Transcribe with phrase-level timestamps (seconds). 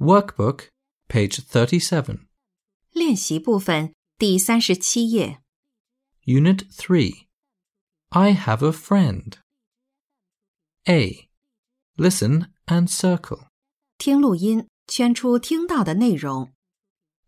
[0.00, 0.68] Workbook,
[1.08, 2.26] page 37.
[2.92, 5.42] 练习部分第三十七页。
[6.24, 7.26] Unit 3.
[8.10, 9.34] I have a friend.
[10.84, 11.28] A.
[11.96, 13.48] Listen and circle.
[13.98, 16.52] 听录音，圈出听到的内容。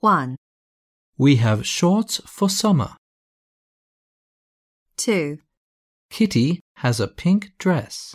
[0.00, 0.36] One,
[1.16, 2.96] We have shorts for summer.
[4.96, 5.38] two,
[6.10, 8.14] Kitty has a pink dress.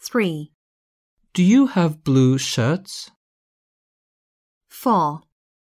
[0.00, 0.52] three,
[1.32, 3.10] Do you have blue shirts?
[4.68, 5.22] four,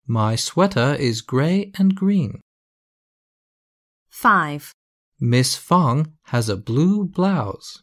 [0.07, 2.41] My sweater is grey and green.
[4.11, 4.73] five,
[5.21, 7.83] Miss Fang has a blue blouse.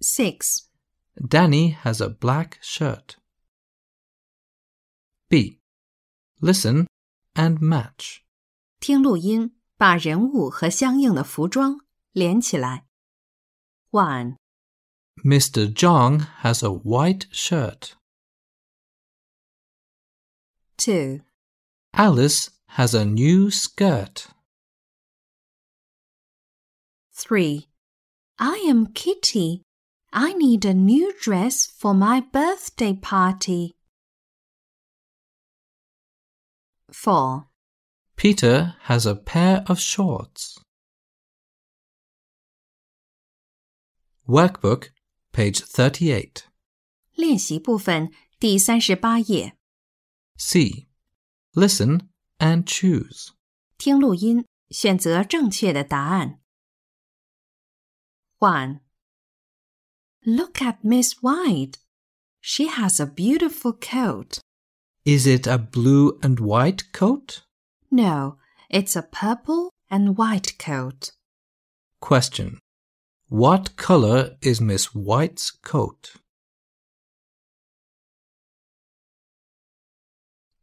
[0.00, 0.68] six,
[1.16, 3.16] Danny has a black shirt.
[5.28, 5.60] B.
[6.40, 6.86] Listen
[7.34, 8.22] and match.
[8.80, 11.80] 听录音，把人物和相应的服装
[12.12, 12.86] 连起来。
[13.90, 14.36] One,
[15.25, 15.67] Mr.
[15.73, 17.95] Zhang has a white shirt.
[20.77, 21.21] two,
[21.93, 24.27] Alice has a new skirt.
[27.13, 27.67] three.
[28.37, 29.63] I am Kitty.
[30.13, 33.75] I need a new dress for my birthday party.
[36.91, 37.47] Four,
[38.15, 40.59] Peter has a pair of shorts.
[44.29, 44.89] Workbook,
[45.32, 46.44] page 38.
[47.14, 49.56] 练习部分第三十八页。
[50.36, 50.88] C.
[51.52, 53.30] Listen and choose.
[53.78, 56.40] 听录音，选择正确的答案。
[58.38, 58.80] One.
[60.22, 61.74] Look at Miss White.
[62.40, 64.40] She has a beautiful coat.
[65.04, 67.42] Is it a blue and white coat?
[67.90, 68.38] No,
[68.68, 71.10] it's a purple and white coat.
[72.00, 72.58] Question.
[73.29, 76.13] What color is Miss White's coat?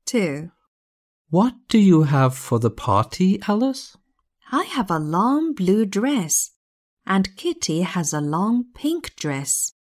[0.07, 0.51] Two.
[1.29, 3.99] What do you have for the party, Alice?
[4.51, 6.53] I have a long blue dress,
[7.05, 9.75] and Kitty has a long pink dress.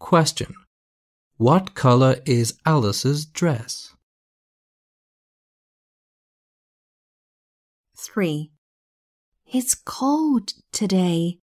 [0.00, 0.56] Question.
[1.36, 3.94] What color is Alice's dress?
[7.96, 8.50] Three.
[9.46, 11.41] It's cold today.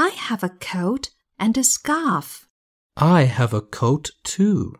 [0.00, 1.10] I have a coat
[1.40, 2.46] and a scarf.
[2.96, 4.76] I have a coat too.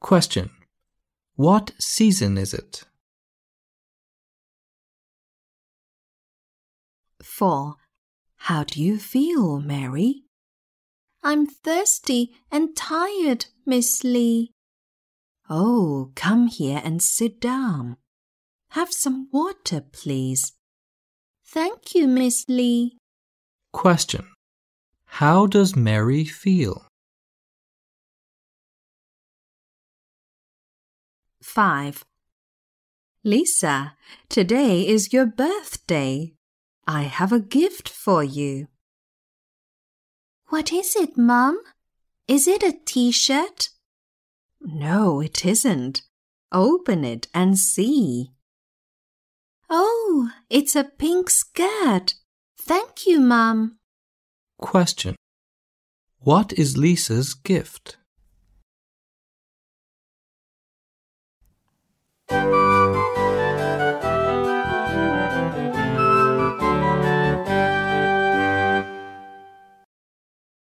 [0.00, 0.50] Question.
[1.34, 2.84] What season is it?
[7.20, 7.74] Four.
[8.36, 10.22] How do you feel, Mary?
[11.24, 14.52] I'm thirsty and tired, Miss Lee.
[15.50, 17.96] Oh, come here and sit down.
[18.70, 20.52] Have some water, please.
[21.44, 22.97] Thank you, Miss Lee.
[23.72, 24.28] Question.
[25.06, 26.86] How does Mary feel?
[31.42, 32.04] Five.
[33.24, 33.94] Lisa,
[34.28, 36.34] today is your birthday.
[36.86, 38.68] I have a gift for you.
[40.48, 41.60] What is it, Mum?
[42.26, 43.68] Is it a t-shirt?
[44.60, 46.02] No, it isn't.
[46.52, 48.30] Open it and see.
[49.68, 52.14] Oh, it's a pink skirt.
[52.68, 53.78] Thank you, Mum.
[54.58, 55.16] Question.
[56.18, 57.97] What is Lisa's gift?